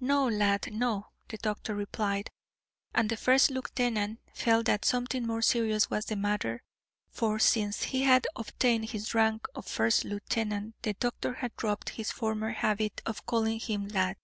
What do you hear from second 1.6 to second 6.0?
replied, and the first lieutenant felt that something more serious